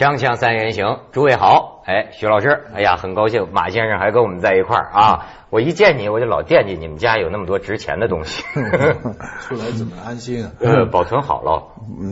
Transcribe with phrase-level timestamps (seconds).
[0.00, 5.26] 锵锵三人行，诸位好，哎，徐老师，哎呀，很高兴，马先生还跟我们在一块儿啊。
[5.50, 8.42] 我一见你，我就老惦记你们家有那么多值钱的东西。
[9.46, 10.52] 出来怎么安心啊？
[10.58, 11.64] 呃，保存好了。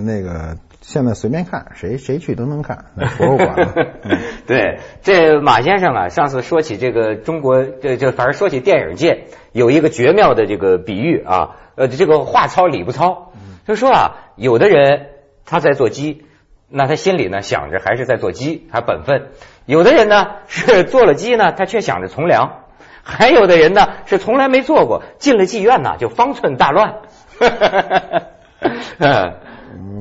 [0.05, 2.85] 那个现在随便看，谁谁去都能看
[3.17, 3.89] 博物馆。
[4.47, 13.33] 对，这马先生啊，上次说起这个中国，这这反正说起电影界有一个绝妙的这个比喻啊，呃，这个话糙理不糙，
[13.67, 15.07] 就说啊，有的人
[15.47, 16.27] 他在做鸡，
[16.71, 19.29] 那他心里呢想着还是在做鸡，他本分；
[19.67, 22.65] 有的人呢 是做了鸡呢，他却想着从良。
[23.03, 26.97] 还有的人呢 是从来没做过，进了妓院呢就方寸大乱。
[28.99, 29.35] 嗯，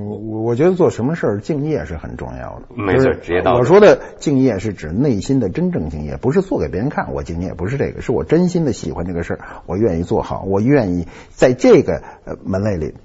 [0.10, 2.64] 我我觉得做什么事儿敬业是很重要的。
[2.76, 12.96] 没错，职业道德我说的敬业是指内心的真正敬业，不是做给别人看我敬业，不是这个，是我真心的喜欢这个事儿，我愿意做好，我愿意在这个呃门类里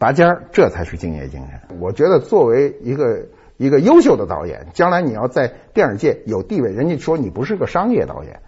[0.00, 1.78] 拔尖儿，这才是敬业精神。
[1.78, 3.26] 我觉得作为一个
[3.58, 8.40] 一个优秀的导演，将来你要在电影界有地位，人家说你不是个商业导演。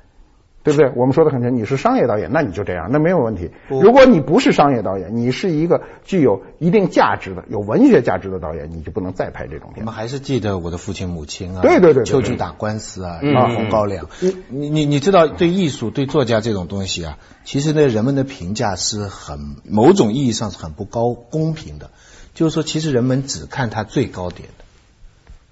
[0.65, 0.93] 对不对？
[0.95, 3.51] 我们说的很清，你是商业导演，那你就这样，那没有问题。
[3.69, 9.85] 如果你不是商业导演，你是一个具有一定价值的、有文学价值的导演，你就不能再拍这种片。
[9.85, 14.07] 我们还是记得我的父亲母亲啊，对对对，秋菊打官司啊，啊，红高粱。
[14.21, 21.91] 你你你你知道，对艺术、对作家这种东西啊，其实呢，人们的评价是很某种意义上是很不高公平的。
[22.35, 24.65] 就是说，其实人们只看他最高点的，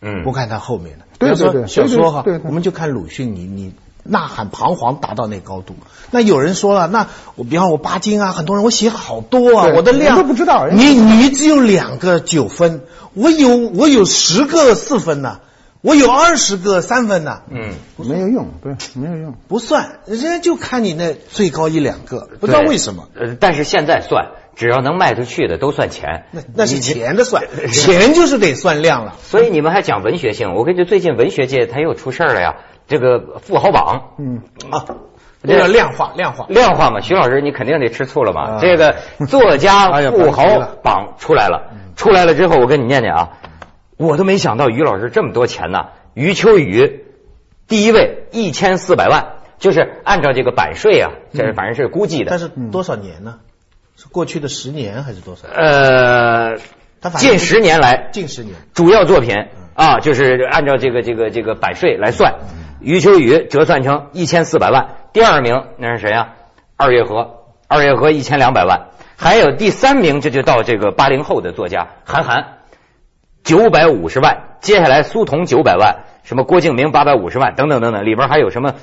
[0.02, 1.04] 嗯，不看他后面的。
[1.18, 3.74] 对对对，小说哈，我们就看鲁迅，你你。
[4.02, 5.74] 呐喊彷徨达到那高度，
[6.10, 10.68] 那有人说了，那我比方我巴金啊，很多人我写好多啊，我的量都不知道。
[10.68, 12.82] 你你只有两个九分，
[13.14, 15.40] 我有我有十个四分呢，
[15.82, 17.42] 我有二十个三分呢。
[17.50, 23.08] 嗯，没有用，对，没有用，不算，人家就看你那最高一两个，不知道为什么。
[23.14, 26.24] 呃，但是现在算，只要能卖出去的都算钱。
[26.32, 29.16] 那那是钱的算，钱就是得算量了。
[29.22, 32.56] 所以你们还讲文学性，我跟你最近文学界他又出事了呀。
[32.90, 34.42] 这个富豪榜，嗯。
[34.70, 34.84] 啊，
[35.42, 36.44] 这个量化量化。
[36.48, 38.58] 量化嘛，徐老师你肯定得吃醋了嘛。
[38.60, 38.96] 这个
[39.28, 43.38] 作家富豪榜出来了，出来了之后，我跟你念念啊，
[43.96, 45.86] 我都没想到于老师这么多钱呢。
[46.14, 47.04] 余秋雨
[47.68, 52.30] 第一位一千四百万，就是按照这个版税啊，这是反正是估计的。
[52.30, 53.38] 但是多少年呢？
[53.96, 55.46] 是过去的十年还是多少？
[55.54, 56.56] 呃，
[57.16, 58.56] 近十年来，近十年。
[58.74, 59.36] 主要作品
[59.74, 62.34] 啊，就是按照这个这个这个版税来算。
[62.80, 66.34] 余秋雨折算成一千四百万，第二名那是谁呀？
[66.76, 72.58] 二月河，二月河一千两百万，还有第三名，这就到这个八零后的作家韩寒，
[73.44, 78.74] 九百五十万，接下来苏童九百万，什么郭敬明八百五十万，等等等等，里边还有什么？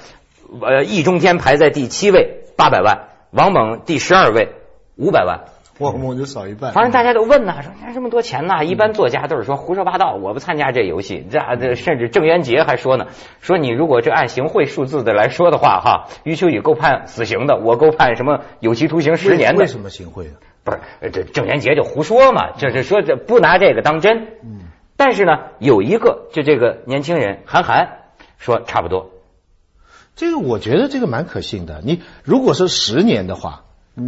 [0.61, 4.49] 呃，易中天排在第七位，八百万，王猛第十二位，
[4.95, 5.45] 五百万。
[5.79, 6.73] 我我就少一半。
[6.73, 8.63] 反正大家都问呐，说你这么多钱呐？
[8.63, 11.27] 一般作家都是说胡说八道，我不参加这游戏。
[11.29, 13.07] 这这甚至郑渊洁还说呢，
[13.41, 19.59] 说你如果这按行贿数字的来说的话，哈，余秋雨够判死刑的，我够判什么有期徒刑十年的？
[19.61, 20.31] 为什么行贿？
[20.63, 20.79] 不是
[21.11, 24.23] 这郑渊洁就胡说嘛，就是说这不拿这个当真。
[24.43, 24.59] 嗯。
[24.97, 27.99] 但是呢，有一个就这个年轻人韩寒
[28.39, 29.11] 说差不多。
[30.15, 31.81] 这个我觉得这个蛮可信的。
[31.83, 33.65] 你如果是十年的话。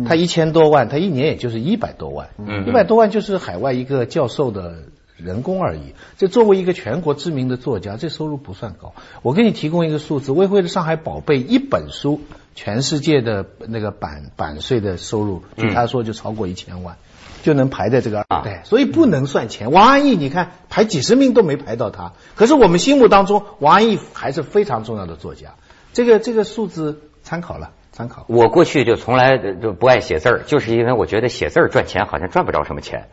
[0.08, 2.30] 他一千多万，他一年也就是一百多万，
[2.68, 4.84] 一百多万就是海外一个教授的
[5.18, 5.96] 人工而已。
[6.18, 8.94] 这作为一个全国知名的作家，这收入不算高。
[9.24, 12.22] 我给你提供一个数字，魏辉的《上海宝贝》一本书，
[12.54, 16.98] 全世界的那个版版税的收入，据他说就超过一千万，
[17.42, 19.72] 就能排在这个二代，所以不能算钱。
[19.72, 25.56] 王安忆，你看排几十名都没排到他，可是我们心目当中，王安忆还是非常重要的作家。
[25.94, 27.72] 这个这个数字参考了。
[28.00, 28.24] 参考。
[28.30, 33.08] 我过去就从来就不爱写字儿，就是因为我觉得写字儿赚钱好像赚不着什么钱。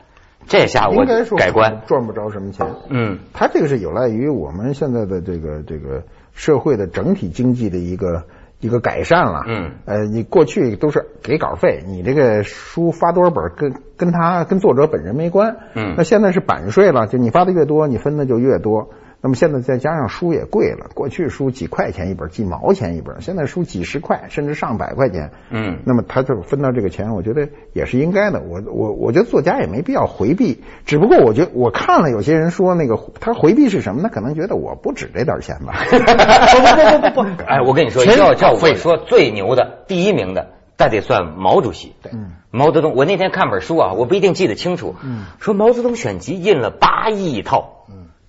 [0.47, 1.05] 这下我
[1.37, 2.69] 改观，赚不着什么钱。
[2.89, 6.05] 嗯，他这个是有赖于我们现在的这个这个
[6.35, 8.23] 社会的整体经济的一个
[8.61, 9.43] 一个改善了。
[9.49, 15.57] 嗯，呃，你过去都是给稿费，你这个书发多少本跟跟他跟作者本人没关。
[15.75, 18.91] 嗯，那现在是版税了，就你发的越多，你分的就越多。
[19.21, 25.33] 那么现在再加上书也贵了，过去书几块钱一本，几毛钱一本，现在书几十块，甚至上百块钱。
[25.51, 28.41] 嗯，那么他就分到这个钱，我觉得也是应该的。
[28.41, 34.03] 我我我觉得作家也没必要回避，只不过我觉得我看了有些人说那个他回避是什么？
[34.03, 35.75] 他可能觉得我不止这点钱吧。
[35.91, 41.95] 不不不不不， 哎，我跟你说，要照我说最牛的第一名的，那得算毛主席。
[42.03, 42.13] 对，
[42.51, 42.95] 毛泽东。
[42.95, 44.95] 我那天看本书啊，我不一定记得清楚。
[45.03, 47.73] 嗯，说毛泽东选集印了八亿套。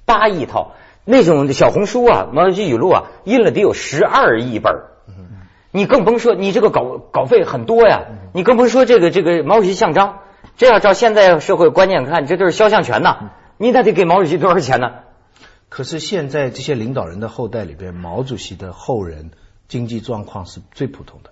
[0.08, 0.72] 八亿套。
[1.10, 4.74] 那种小红书啊，毛主席语录啊，印了得有十二亿本
[5.72, 10.20] 你更甭说你这个稿稿费很多呀，你更甭说这个这个毛主席像章，
[10.58, 14.92] 这要照现在社会观念看，这都是肖像权呐，你那得给毛主席多少钱呢？
[15.70, 19.32] 可是现在这些领导人的后代里边，毛主席的后人
[19.68, 21.30] 经济状况是最普通的，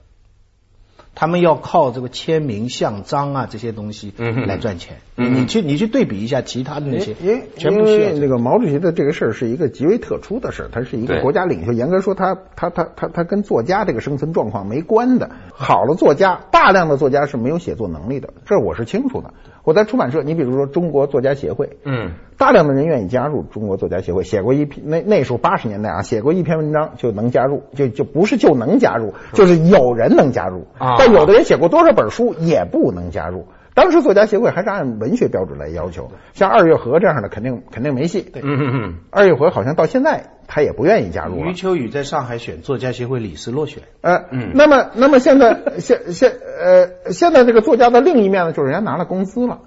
[1.15, 4.13] 他们要靠这个签名、像章啊这些东西
[4.45, 4.97] 来赚钱。
[5.15, 7.15] 你去你去对比一下其他的那些，
[7.55, 11.71] 全部需要那个毛主席的这个事儿是一个极为特殊的事儿，他是一个国家领袖。
[11.71, 15.31] 严格说，他他他他他跟作家这个生存状况没关的。
[15.53, 19.33] 好的作家，大量的作家是没有写作能力的，这我是清楚的。
[19.65, 33.47] 我在出版社，你比如说中国作家协会，嗯，大量的人愿意加入中国作家协会，写过一篇那那时候八十年代啊，写过一篇文章就能加入，就就不是就能加入，就是有人能加入，但有的人写过多少本书也不能加入。
[33.73, 38.31] 当时作家协会还是按文学标准来要求，像二月河这样的肯定肯定没戏。
[38.35, 38.93] 嗯嗯嗯。
[39.09, 41.37] 二月河好像到现在他也不愿意加入。
[41.37, 43.83] 余秋雨在上海选作家协会理事落选。
[44.01, 44.51] 呃，嗯。
[44.53, 49.61] 那么那么现在现现呃现在这个作家的另一面呢，就是人家拿了工资了，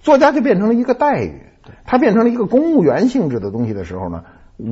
[0.00, 1.42] 作家就变成了一个待遇，
[1.84, 4.24] 他变成了一个公务员性质的东西的时候呢，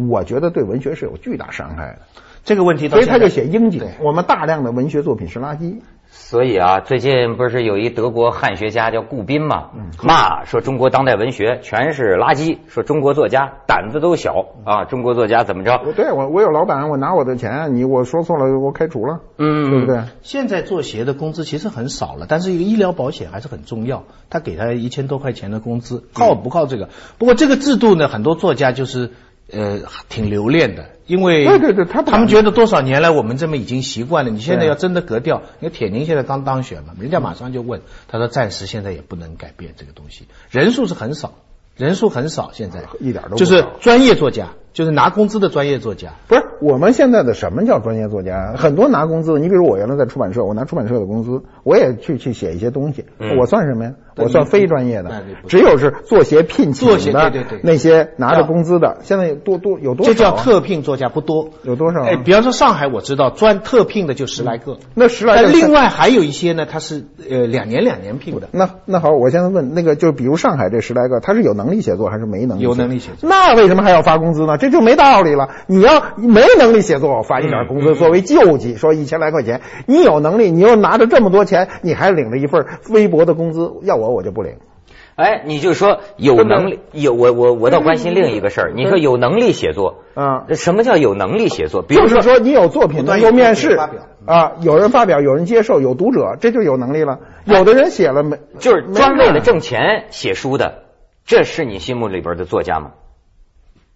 [0.08, 1.98] 我觉得对文学是有巨大伤害的。
[2.44, 3.82] 这个问题，所以他就写英景。
[4.00, 5.80] 我们大量的文学作品是垃圾。
[6.10, 9.70] 所以啊，最近不是有一德国汉学家叫顾彬嘛，
[10.02, 15.78] 骂说中国当代文学全是垃圾，说中国作家胆子都小啊，中国作家怎么着？
[15.94, 20.04] 对我，我有老板，我拿我的钱，你我说错了，我开除了，嗯，对不对？
[20.22, 26.88] 现在做鞋的工资其实很少了，但是一个医疗保险还是很重要，他给他一千多块钱的工资，靠不靠这个？
[27.18, 29.12] 不过这个制度呢，很多作家就是
[29.52, 30.90] 呃挺留恋的。
[31.06, 41.32] 因为对对对，他他们觉得多少年来我们这么已经习惯了，你现在要真的格调，因为铁凝现在刚当选嘛，人家马上就问，他说暂时现在也不能改变这个东西，人数是很少，
[41.76, 44.48] 人数很少，现在一点都就是专业作家。
[44.78, 48.54] 就是拿工资的专业作家，不是我们现在的什么叫专业作家？
[48.56, 53.04] 很多拿工资，你比如我原来在出版社，我拿出版社的工资，我也去去写一些东西，
[53.40, 53.94] 我算什么呀？
[54.14, 57.32] 我算非专业的，只有是作协聘请的
[57.62, 60.12] 那些拿着工资的，现在多多有多少？
[60.12, 62.04] 这叫特聘作家，不多，有多少？
[62.04, 65.48] 哎，比方说上海，我知道专特聘的就十来个，那十来个。
[65.50, 68.48] 另外还有一些呢，他是呃两年两年聘的。
[68.52, 72.62] 那那好，我现在问那个，就比如上海这十来个，他是有能力写作还是没能力？
[72.62, 73.28] 有能力写作。
[73.28, 74.58] 那为什么还要发工资呢？
[74.58, 75.48] 这就没道理了。
[75.66, 79.60] 你要没能力写作，我发一点工资作为救济，说一千来块钱。
[79.86, 84.54] 你有能力，你又拿着这么多钱，你还领着一份微薄的工资，要我我就不领。
[85.16, 88.72] 哎，你就说有能力有我我我倒关心另一个事儿。
[88.72, 90.44] 你说有能力写作啊？
[90.50, 91.82] 什么叫有能力写作？
[91.82, 93.76] 就是说你有作品能够面试
[94.26, 97.18] 啊，有人发表，有人接受，有读者，这就有能力了。
[97.46, 100.84] 有的人写了没，就是专为了挣钱写书的，
[101.26, 102.92] 这是你心目里边的作家吗？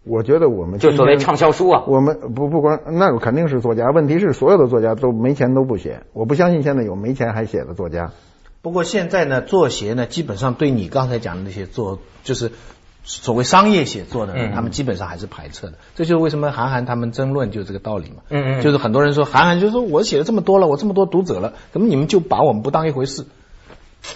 [0.05, 3.91] 我觉得我们就所谓畅销书啊，我们不不光那肯定是作家。
[3.91, 8.11] 问题是所有的作家都没钱都不写，我不相信现在有没钱还写的作家。
[8.63, 12.53] 不过现在呢，作协呢，基本上对你刚才讲的那些做就是
[13.05, 15.75] 所谓商业写作的人，他们基本上还是排斥的。
[15.95, 18.23] 这就是为什么韩寒他们争论就这个道理嘛。
[18.29, 18.63] 嗯嗯。
[18.63, 23.25] 就是很多人说韩寒就说我写了这么多了，我这么多读者了，怎么你们就把我们不当一回事？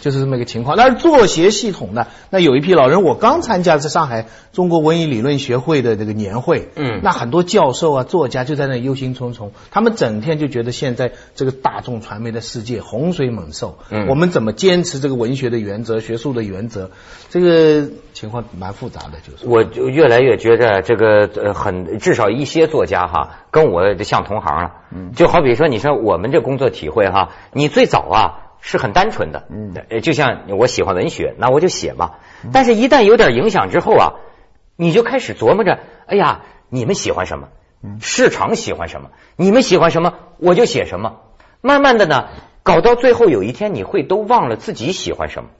[0.00, 0.76] 就是这么一个情况。
[0.76, 16.90] 但是作协系统呢，那有一批老人，我刚参加在上海中国文艺理论学会的这个年会，嗯，那很多教授啊、作家就在那忧心忡忡，他们整天就觉得现在这个大众传媒的世界洪水猛兽，嗯，我们怎么坚持这个文学的原则、学术的原则？
[17.30, 19.46] 这个情况蛮复杂的，就是。
[19.46, 28.42] 我就越来越觉得这个呃，很至少一些作家哈，跟我像同行了，嗯，就好比说，你说我们这工作体会哈，你最早啊。
[28.60, 32.16] 是很单纯的，嗯，就像我喜欢文学，那我就写嘛。
[32.52, 34.14] 但是，一旦有点影响之后啊，
[34.76, 37.48] 你就开始琢磨着，哎呀，你们喜欢什么？
[38.00, 39.10] 市场喜欢什么？
[39.36, 40.14] 你们喜欢什么？
[40.38, 41.20] 我就写什么。
[41.60, 42.28] 慢慢的呢，
[42.62, 45.50] 搞到最后有一天，你会都忘了自己喜欢什么。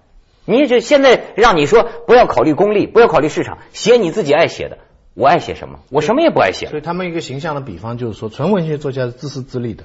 [0.45, 4.79] 你这现在让你说不要考虑功利，不要考虑市场，写你自己爱写的。
[5.15, 5.81] 我爱写什么？
[5.91, 6.67] 我什么也不爱写。
[6.67, 9.85] 所以，他们一个形象的比方就是说，纯文学作家是自私自利的，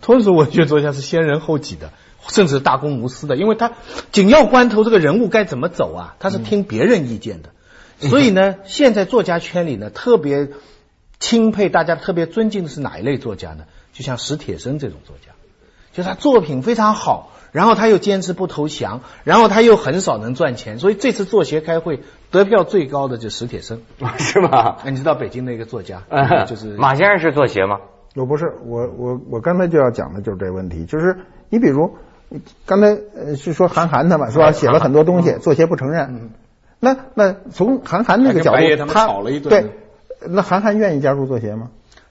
[0.00, 1.92] 通俗文学作家是先人后己的。
[2.28, 3.72] 甚至大公无私的，因为他
[4.10, 6.16] 紧要关头这个人物该怎么走啊？
[6.20, 7.50] 他是听别人意见的。
[7.98, 10.48] 所以呢，现在作家圈里呢，特别
[11.20, 13.64] 钦佩大家特别尊敬的是哪一类作家呢？
[13.92, 15.32] 就像史铁生这种作家，
[15.92, 22.00] 就他作品非常好，然后他又坚持不投降，然后他又很少能赚钱，所以这次作协开会
[22.32, 23.82] 得票最高的就史铁生，
[24.18, 24.78] 是吗？
[24.84, 26.02] 你知道北京的一个作家，
[26.48, 27.78] 就是马先生是作协吗？
[28.16, 31.16] 我不是，我我我刚才就要讲的就是这个问题，就是
[31.50, 31.96] 你比如。
[32.66, 34.52] 刚才呃是说韩寒他嘛，是吧？
[34.52, 36.30] 写了很多东西，作协不承认。
[36.80, 38.52] 那那从韩寒那个角
[38.86, 39.06] 度，他
[39.48, 39.70] 对，
[40.28, 41.68] 那韩寒愿意加入作协吗？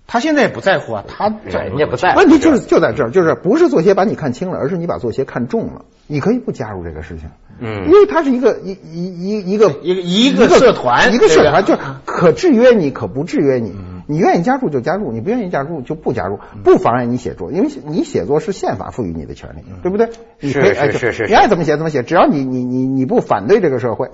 [0.07, 2.19] 他现在也不在乎啊，他人家不在乎。
[2.19, 5.85] 问题就是就在这儿，就是不是作协把你看轻了，而是你把作协看重了。
[6.07, 13.73] 你可以不加入这个事情，嗯因为它是一个一一一一个一个一个社团一个社团，对就可制约你，可不制约你。
[14.11, 20.09] 你愿意加入就加入，你不愿意加入就不加入，不妨碍你写作，因为你写作是宪法赋予你的权利，对不对？
[20.41, 24.09] 你可以是哎是是你爱怎么写怎么写，只要你你你你不反对这个社会，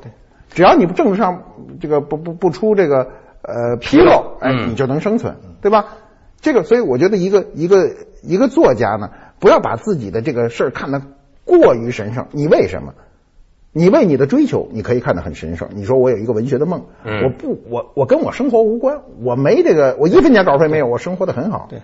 [0.51, 1.43] 只要你不政治上
[1.81, 3.09] 这个不不不出这个
[3.41, 5.85] 呃纰漏，哎，嗯你就能生存，对吧？
[6.39, 7.89] 这个，所以我觉得一个一个
[8.21, 11.01] 一个作家呢，不要把自己的这个事儿看得
[11.43, 12.27] 过于神圣。
[12.31, 12.93] 你为什么？
[13.71, 15.69] 你为你的追求，你可以看得很神圣。
[15.75, 21.79] 你说我有一个文学的梦，嗯我不，我我跟我生活无关，我没这个，我一分钱稿费没有，我生活的很好，对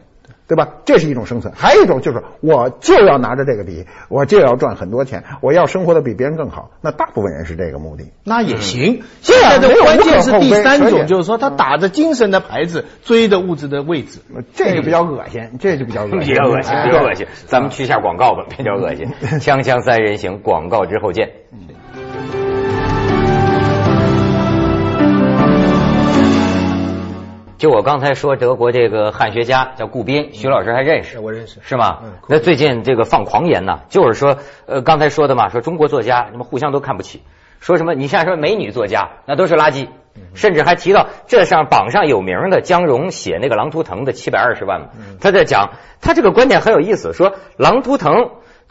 [0.53, 0.73] 对吧？
[0.85, 1.51] 这是一种生存。
[1.57, 6.69] 还有一种就是，我就要拿着这个笔，我就要赚很多钱，我要生活的比别人更好。
[6.79, 8.11] 那大部分人是这个目的。
[8.23, 9.01] 那也行。
[9.21, 14.19] 现在的关键是第三种，就是说他打着精神的牌子，追着物质的位置。
[14.53, 17.25] 这就比较恶心，这就比较恶心，比较恶心，哎比较恶心。
[17.47, 19.07] 咱们去下广告吧，比较恶心。
[19.39, 21.31] 锵锵三人行，广告之后见。
[27.63, 32.11] 就我刚才说，德国这个汉学家叫顾斌，徐老师还认识，我认识是吗嗯？
[32.27, 37.23] 那最近这个放狂言呢，就是说，呃，刚才说的嘛，说中国作家什么互相都看不起，
[37.61, 39.87] 说什么你像说美女作家那都是垃圾，
[40.33, 44.87] 甚至还提到这上榜上有名的江荣写那个《狼图腾》的七百二十万嘛，
[45.21, 48.13] 他在讲他这个观点很有意思，说《狼图腾》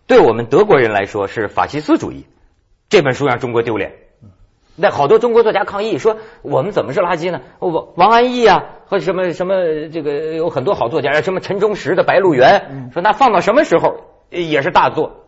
[0.06, 2.26] 对我们德国人来说是法西斯主义，
[2.90, 3.94] 这本书让中国丢脸。
[4.74, 7.42] 那好多中国作家抗议说，我们怎么是垃圾呢？
[7.58, 9.54] 王王安忆啊，或者什么什么
[9.90, 15.24] 这个有很多好作家，什么陈忠实的《白鹿原》，说那放到什么时候也是大作。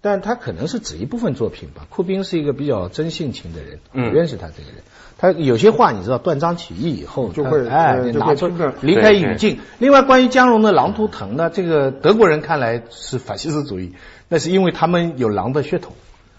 [0.00, 1.88] 但他可能是指一部分作品吧。
[1.90, 4.84] 库宾是一个比较真性情的人，嗯我认识他这个人。
[5.18, 8.48] 他有些话你知道，断章取义以后就会哎拿出
[8.80, 9.58] 离开语境。
[9.80, 13.92] 另外，关于江荣的《狼图腾》呢，这个德国人看来是法西斯主义，
[14.28, 15.94] 那是因为他们有狼的血统。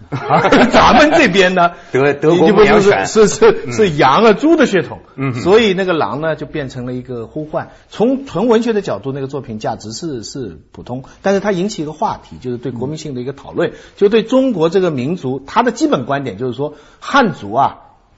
[0.10, 3.06] 而 咱们这边呢，德德国不是牧羊犬。
[3.08, 7.70] 是是是羊啊猪的血统，嗯所以那个狼呢就变成了一个呼唤。
[7.90, 17.78] 从纯文学的角度，那个作品价值是是普通，但是它引起一个话题，就是对国民性的一个讨论，就对中国这个民族，它的基本观点就是说汉族啊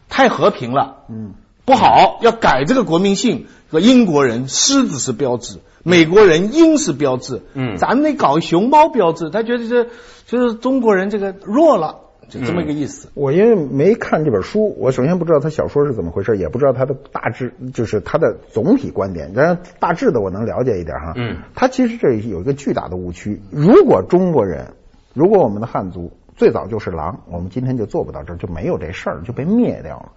[0.10, 1.36] 太和平了，嗯，
[1.68, 3.48] 不好，要改这个国民性。
[3.70, 9.30] 和英国人狮子是标志，美国人鹰是标志，嗯咱们得搞熊猫标志。
[9.30, 9.90] 他觉得这
[10.26, 11.98] 就是中国人这个弱了，
[12.30, 13.10] 就这么一个意思。
[13.14, 19.34] 我因为没看这本书，我首先不知道他小说是怎么回事，也不知道他的大致就是他的总体观点。
[19.34, 21.12] 当然，大致的我能了解一点哈。
[21.18, 23.42] 嗯，他其实这有一个巨大的误区。
[23.52, 24.76] 如果中国人，
[25.14, 30.12] 如果我们的汉族最早就是狼，我们今天就做不到这儿，就没有这事儿，就被灭掉了。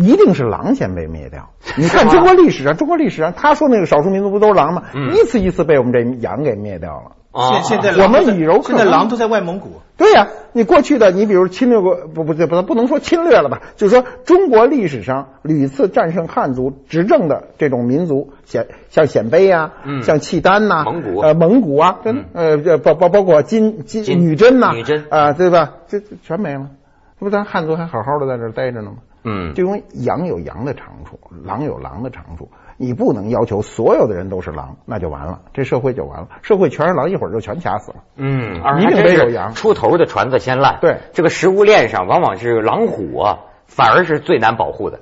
[0.00, 1.50] 一定是狼先被灭掉。
[1.76, 4.82] 你看中国历史上，中国历史上，他说那个少数民族不都是狼吗？
[4.94, 7.12] 嗯一次一次被我们这羊给灭掉了。
[7.32, 9.80] 啊现现在我们狼都在以柔克刚现在狼都在外蒙古。
[9.96, 25.74] 对呀、你过去的，你比如侵略过，不不对，不不能说侵略了吧，就是说中国历史上屡次战胜汉族执政的这种民族，鲜像鲜卑呀、嗯像契丹呐、蒙古呃蒙古啊，跟呃这包包包括金金金女真呐、女真啊、对吧？
[25.86, 26.66] 这这全没了，
[27.20, 28.96] 这不咱汉族还好好的在这儿待着呢吗？
[29.22, 32.48] 嗯就因为羊有羊的长处，狼有狼的长处，
[32.78, 37.98] 你不能要求所有的人都是狼，那就完了，这社会就完了，社会全是狼，一会儿就全掐死了。
[38.16, 40.78] 嗯，而一定还真是得有羊出头的船子先烂。
[40.80, 45.00] 对这个食物链上往往是狼虎啊，反而是最难保护的。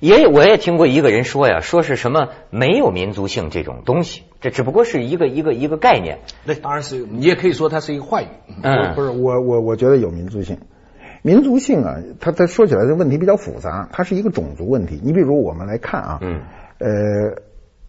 [0.00, 6.18] 也有我也听过一个人说呀，说是什么没有民族性这种东西，这只不过是一个一个一个概念。
[6.44, 8.26] 那当然是，你也可以说它是一个话语。
[8.62, 10.58] 嗯，不是我我我觉得有民族性，
[11.22, 15.00] 民族性啊，它它说起来的问题比较复杂，它是一个种族问题。
[15.02, 16.40] 你比如我们来看啊，嗯，
[16.78, 17.34] 呃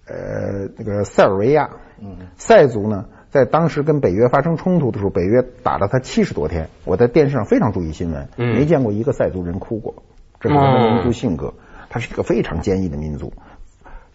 [0.07, 1.69] 呃那个塞尔维亚，
[2.01, 9.93] 嗯，塞族呢，在当时跟北约发生冲突的时候，北约打了他七十多天，我在电视上非常注意新闻，嗯没见过一个塞族人哭过，
[10.39, 11.53] 这是他的民族性格，
[11.89, 13.31] 他是一个非常坚毅的民族。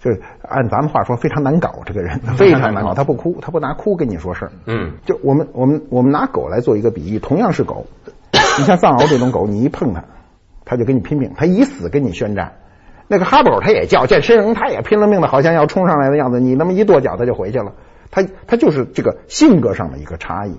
[0.00, 1.80] 就是按咱们话说，非常难搞。
[1.86, 4.52] 这个人 非常难搞，他不哭，他不拿哭跟你说事儿。
[4.66, 7.86] 嗯，就我们我们我们拿狗来做一个比喻，同样是狗，
[8.58, 10.04] 你像藏獒这种狗，你一碰它，
[10.64, 12.54] 它就跟你拼命，它以死跟你宣战。
[13.08, 16.40] 那个哈狗它也叫，见身人它也拼了命的，好像要冲上来的样子。
[16.40, 17.72] 你那么一跺脚，它就回去了。
[18.10, 20.56] 它它就是这个性格上的一个差异。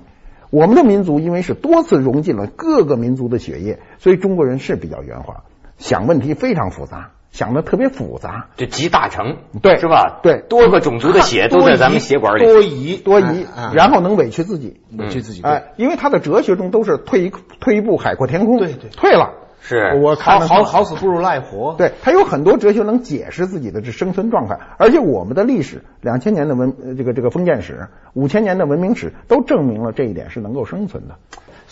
[0.52, 5.44] 我们的民族因为是多次融进了各个民族的血液，所以中国人是比较圆滑，
[5.78, 8.48] 想问题非常复杂，想的特别复杂。
[8.56, 10.22] 就集大成，对是吧？
[10.24, 12.46] 对多个种族的血都在咱们血管里。
[12.46, 15.42] 多疑多疑啊，然后能委屈自己，委屈自己。
[15.42, 21.76] 哎，因为他的哲学中都是退一退一步海阔天空，对对退了，是我看好好好死不如赖活。
[21.78, 31.16] 对，他有很多哲学能解释自己的这生存状态，而且我们的历史，两千年的文呃这个这个封建史，五千年的文明史，都证明了这一点是能够生存的。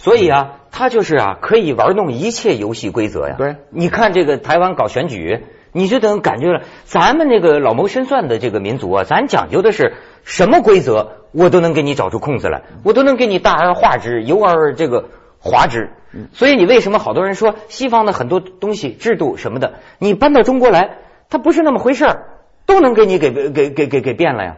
[0.03, 3.35] 所以啊，他就是啊，可以玩弄一切游戏规则呀。
[3.37, 9.93] 对，你看这个台湾搞选举，你就等感觉了，咱们那个老谋深算的这个民族啊，咱讲究的是
[10.25, 15.05] 什么规则，我都能给你找出空子来，我都能给你大而化之，由而这个
[15.39, 15.91] 化之。
[16.33, 20.97] 所以你为什么好多人说西方的很多东西、制度什么的，你搬到中国来，
[21.29, 22.25] 它不是那么回事儿，
[22.65, 24.57] 都能给你给给给给给变了呀。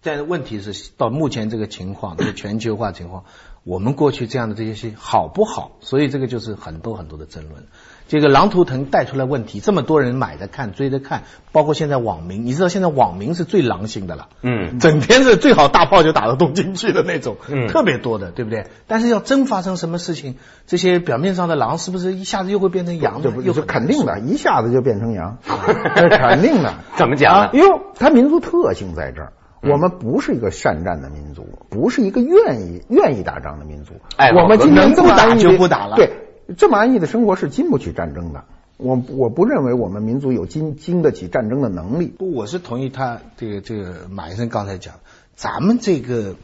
[0.00, 3.24] 但问题是，到目前这个情况，这个全球化情况，
[3.68, 5.72] 我们过去这样的这些事好不好？
[5.80, 7.66] 所以这个就是很多很多的争论。
[8.08, 18.68] 这个狼图腾带出来问题，这么多人买着看、追着看，包括现在网民，你知道现在网民是最狼性的了，嗯整天是最好大炮就打到东京去的那种，嗯特别多的，对不对？
[18.86, 23.20] 但是要真发生什么事情，这些表面上的狼是不是一下子又会变成羊呢？
[23.24, 26.72] 这不是又很肯定的，一下子就变成羊，肯定的。
[26.96, 27.50] 怎么讲呢啊？
[27.52, 29.34] 因为它民族特性在这儿。
[29.62, 33.94] 我们不是一个善战的民族，不是一个愿意愿意打仗的民族。
[34.16, 36.10] 哎我们今天这么打就不打了对，
[36.56, 38.44] 这么安逸的生活是经不起战争的。
[38.76, 42.06] 我我不认为我们民族有经经得起战争的能力。
[42.06, 44.94] 不，我是同意他这个这个马医生刚才讲，
[45.34, 46.36] 咱们这个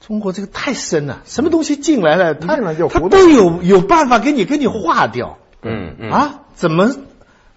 [0.00, 6.40] 中国这个太深了，什么东西进来了，他他都有有办法给你给你化掉嗯嗯啊？
[6.54, 6.94] 怎么？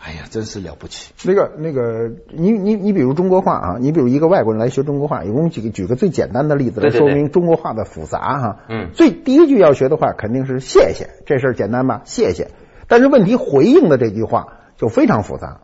[0.06, 1.14] 哎呀，真是了不起！
[1.24, 8.58] 那个那个，你你你比如中国话啊，你比如一个外国人来学中国话，有我们举个举个最简单的例子来说明中国话的复杂哈。
[8.68, 12.02] 嗯最第一句要学的话肯定是谢谢，这事儿简单吧？
[12.04, 12.50] 谢谢。
[12.90, 15.62] 但是问题回应的这句话就非常复杂。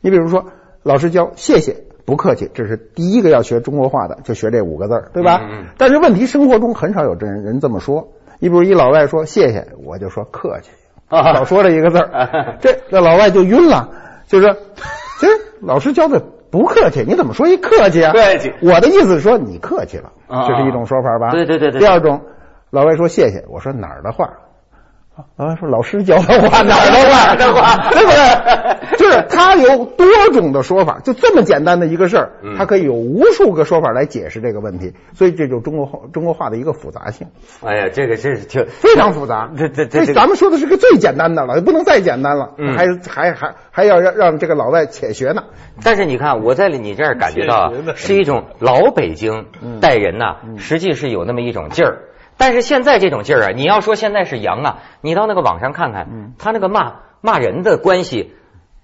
[0.00, 0.46] 你比如说，
[0.82, 5.38] 老师教谢谢，不客气，这是第一个要学中国话的，就学这五个字儿，对吧？
[5.42, 8.08] 嗯嗯但是问题生活中很少有这人人这么说。
[8.38, 10.70] 你比如一老外说谢谢，我就说客气。
[11.20, 13.88] 啊老说这一个字儿， 这这老外就晕了，
[14.26, 14.46] 就是，
[15.20, 18.12] 其实老师教的不客气，你怎么说一客气啊？
[18.12, 21.30] 客气我的意思是说你客气了，啊这是一种说法吧？
[21.32, 22.22] 对对对对第二种，
[22.70, 24.30] 老外说谢谢，我说哪儿的话？
[25.36, 27.90] 老外说老师教的话， 哪儿的话？
[27.90, 28.96] 对不对？
[28.98, 37.26] 就是他有多种的说法，就这么简单的一个事儿，嗯他可以有无数个说法来解释这个问题，所以这就中国话中国话的一个复杂性。
[37.64, 39.50] 哎呀，这个真是挺非常复杂。
[39.56, 45.44] 这这这咱们说的是个最简单的了，不能再简单了，嗯还还还还要让让这个老外且学呢。
[45.82, 49.46] 但是你看，我在你这儿感觉到是一种老北京
[49.80, 51.98] 待人呐、实际是有那么一种劲儿。
[52.42, 56.08] 但是现在这种劲儿啊，你要说现在是洋啊，你到那个网上看看，
[56.40, 58.34] 他那个骂骂人的关系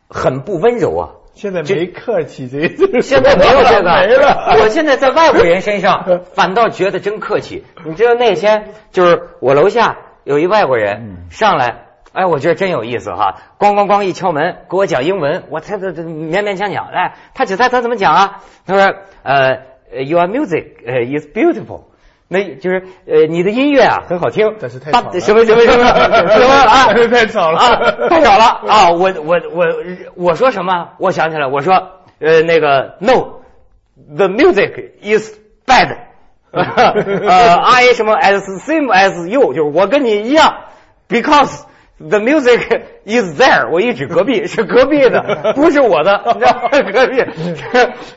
[0.09, 1.03] 很不温柔啊。
[1.35, 4.59] 现在没客气，这这现在没有这个，没了。
[4.63, 7.65] 我现在在外国人身上 反倒觉得真客气。
[7.85, 18.41] 你知道那天就是我楼下有一外国人上来，哎，我觉得真有意思哈，咣咣咣一敲门给我讲英文，我他他他勉勉强强，哎，他只他他怎么讲啊？
[18.65, 18.95] 他说
[19.25, 21.88] 呃，Your music 呃 is beautiful。
[22.29, 26.93] 那就是呃，你的音乐啊很好听，但是太吵了大什么什么什么什么 啊？
[27.11, 28.91] 太吵了啊，太吵了啊！
[28.93, 29.67] 我我我
[30.15, 30.91] 我说什么？
[30.99, 31.75] 我想起来，我说
[32.21, 35.33] 呃那个 No，the music is
[35.67, 35.97] bad
[36.53, 40.65] 呃，I 什么 as same as you，就是我跟你一样
[41.09, 41.63] ，because
[41.99, 46.69] the music is there，我一指隔壁是隔壁的，不是我的，你知道？
[46.93, 47.25] 隔壁。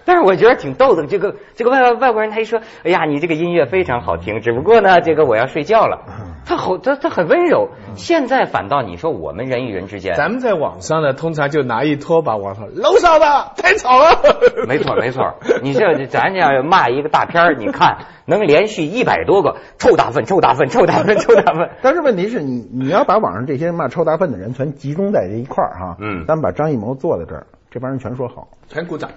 [0.05, 6.01] 但是我觉得挺逗的，这个这个外外国人他一说，哎呀，你这个音乐非常好听，只不过呢，这个我要睡觉了。
[6.43, 7.69] 他好，他他很温柔。
[7.95, 14.19] 现在反倒你说我们人与人之间，咱们在网上呢，通常就拿一拖把往上，楼上的太吵了。
[14.67, 21.69] 没错没错，你这咱这样骂一个大片儿，你看能连续一百多个臭大粪、臭大粪、臭大粪、臭大粪。
[21.81, 29.11] 但是问题是你你要把网上这些骂臭大粪的人全集中在这一块儿哈，嗯咱们把张艺谋坐在这儿，这帮人全说好，全鼓掌。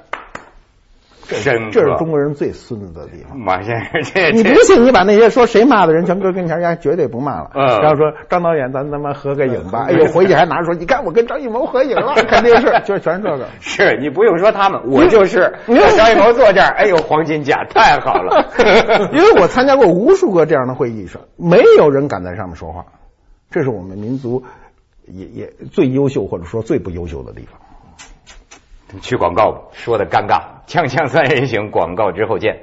[1.26, 3.38] 深这是中国人最孙子的地方。
[3.38, 7.50] 马先生，这你不信，你把那些说谁骂的人全搁跟前，人家绝对不骂了。
[7.54, 9.86] 嗯然后说张导演，咱他妈合个影吧。
[9.88, 13.46] 哎呦，回去还拿着说，你看我跟张艺谋合影了， 肯定是，就是全这个。
[13.58, 18.50] 是你不用说他们，我就是嗯张艺谋坐这儿，哎呦，黄金甲太好了。
[19.14, 22.84] 因为我参加过无数个这样的会议上，没有人敢在上面说话，
[23.50, 24.44] 这是我们民族
[25.06, 27.60] 也也最优秀或者说最不优秀的地方。
[29.00, 30.40] 去广告吧，说的尴尬。
[30.66, 32.58] 锵锵三人行，广告之后见。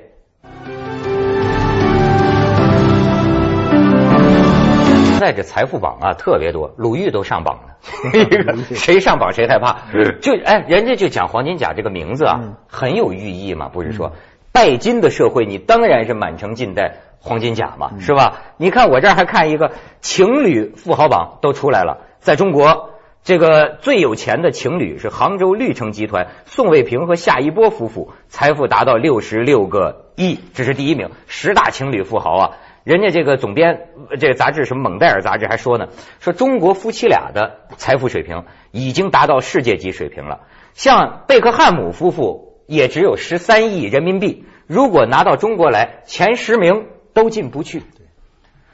[5.20, 7.78] 在这财富榜啊特别多，鲁豫都上榜了，
[8.74, 9.82] 谁上榜谁害怕。
[10.20, 14.14] 就哎，人家就讲黄金甲这个名字啊，很有寓意嘛，不是说
[14.52, 18.42] 拜金的社会，你当然是满城尽带黄金甲嘛，是吧？
[18.58, 22.88] 你看我这儿还看一个情侣富豪榜都出来了，在中国。
[23.24, 31.12] 这个最有钱的情侣是杭州绿城集团宋卫平和夏一波夫妇，财富达到六十六个亿，这是第一名。
[31.28, 40.40] 十大情侣富豪啊，人家这个总编这个杂志什么《蒙代尔》杂志还说呢，说中国夫妻俩的财富水平已经达到世界级水平了。
[40.74, 47.84] 像贝克汉姆夫妇也只有十三亿人民币，如果拿到中国来，前十名都进不去。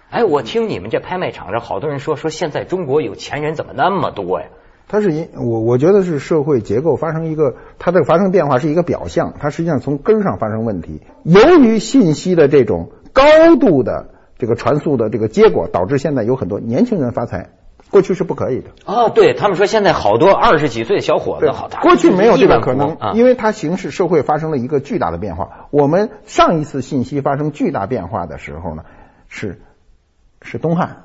[0.10, 4.48] 哎，我听你们这拍卖场上好多人说，说现在中国有钱人怎么那么多呀？
[4.88, 11.02] 它是因我我觉得是社会结构发生一个它的发生变化是一个表象，它实际上从根上发生问题。
[11.24, 13.22] 由于信息的这种高
[13.60, 17.50] 度的这个传输的这个结果，导致现在有很多年轻人发财，
[17.92, 18.70] 过去是不可以的。
[18.86, 25.68] 哦，对他们说现在好多二十几岁的小伙子，好，过去没有这个可能，因为它形势社会发生了一个巨大的变化。
[25.70, 28.84] 我们上一次信息发生巨大变化的时候呢，
[29.28, 29.60] 是。
[30.42, 31.04] 是东汉，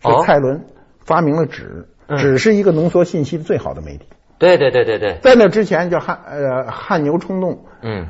[0.00, 0.64] 是蔡伦
[1.04, 4.06] 发明了纸，纸是一个浓缩信息的最好的媒体。
[4.38, 8.06] 对对对对对，在那之前叫汉呃汗牛充栋，嗯，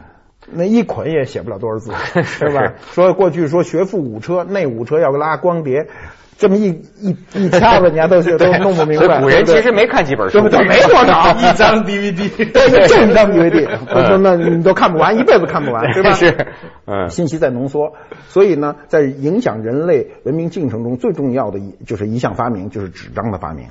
[0.51, 1.93] 那一捆也写不了多少字，
[2.25, 2.75] 是吧？
[2.91, 5.87] 说过去说学富五车，那五车要拉光碟。
[6.39, 6.69] 这么一
[7.01, 9.21] 一一掐子， 人家都是都弄不明白。
[9.21, 10.51] 古人其实没看几本书， 没
[10.83, 16.13] 多少， 一张 DVD，对，就一张 DVD，说那你都看不完，一辈子看不完，对吧？
[16.13, 16.47] 是，
[16.87, 17.95] 嗯，信息在浓缩，
[18.29, 23.69] 所以呢，在影响人类文明进程中最重要的一就是一项发明，就是纸张的发明，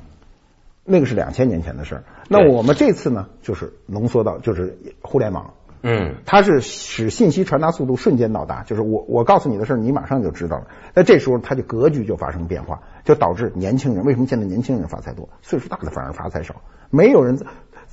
[0.83, 2.03] 那个是两千年前的事儿。
[2.29, 5.53] 那我们这次呢，就是浓缩到就是互联网。
[5.81, 10.67] 嗯，它是使信息传达速度瞬间到达，就是我我告诉你的事儿，你马上就知道了。
[10.93, 16.55] 那这时候，它就格局就发生变化，就导致年轻人为什么现在年轻人发财多，岁数大的反而发财少？
[16.89, 17.37] 没有人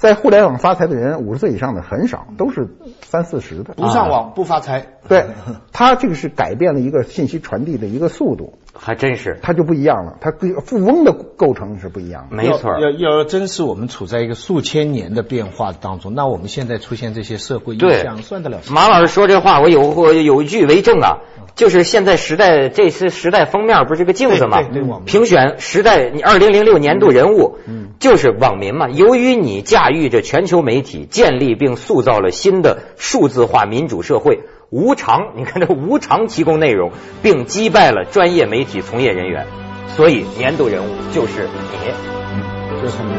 [0.03, 2.67] 在互联网发财的人，五十岁以上的很少，都是
[3.03, 3.75] 三四十的。
[3.75, 4.85] 不上网不发财。
[5.09, 5.27] 对，
[5.71, 8.55] 他这个是改变了一个信息传递的一个速度。
[8.75, 10.17] 还真是，他就不一样了。
[10.21, 10.33] 它
[10.65, 12.37] 富翁的构成是不一样的。
[12.37, 18.59] 没错，要要真是我们处在一个数千年的变化当中，那我们现在出现这些社会影响，算得了？
[18.71, 21.19] 马老师说这话，我有我有一句为证啊，
[21.55, 24.59] 就是现在时代这次时代封面不是个镜子吗？
[25.05, 27.59] 评选时代你二零零六年度人物，
[27.99, 28.89] 就是网民嘛。
[28.89, 34.41] 由于你驾驭着全球媒体，建立并塑造了新的数字化民主社会。
[34.71, 39.47] 无偿，你看这无偿提供内容，并击败了专业媒体从业人员，
[39.89, 43.13] 所以年度人物就是你，这是你，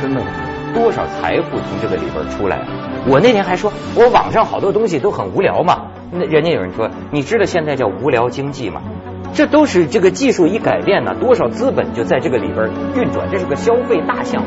[0.00, 0.22] 真的
[0.72, 2.64] 多少财富从这个里边出来？
[3.08, 8.82] 我那天还说，我网上好多东西都很无聊嘛，那人家有人说，你知道现在叫无聊经济吗？
[9.34, 14.34] 这都是这个技术一改变呢，多少资本就在这个里边运转，这是个消费大项。